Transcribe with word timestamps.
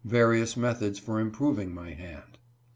115 0.03 0.19
various 0.29 0.57
methods 0.57 0.97
for 0.97 1.19
improving 1.19 1.71
my 1.71 1.91
hand. 1.91 2.39